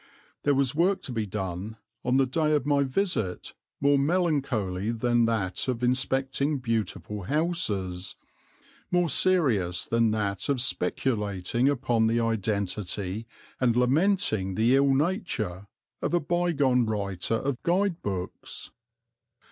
There 0.41 0.55
was 0.55 0.73
work 0.73 1.03
to 1.03 1.11
be 1.11 1.27
done 1.27 1.77
on 2.03 2.17
the 2.17 2.25
day 2.25 2.53
of 2.53 2.65
my 2.65 2.81
visit 2.81 3.53
more 3.79 3.99
melancholy 3.99 4.89
than 4.89 5.25
that 5.25 5.67
of 5.67 5.83
inspecting 5.83 6.57
beautiful 6.57 7.21
houses, 7.25 8.15
more 8.89 9.09
serious 9.09 9.85
than 9.85 10.09
that 10.09 10.49
of 10.49 10.59
speculating 10.59 11.69
upon 11.69 12.07
the 12.07 12.19
identity 12.19 13.27
and 13.59 13.75
lamenting 13.75 14.55
the 14.55 14.75
ill 14.75 14.91
nature 14.91 15.67
of 16.01 16.15
a 16.15 16.19
bygone 16.19 16.87
writer 16.87 17.35
of 17.35 17.61
guide 17.61 18.01
books. 18.01 18.71